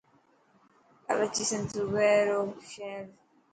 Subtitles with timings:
[1.05, 3.03] ڪراچي سنڌ صوبي رو شهر.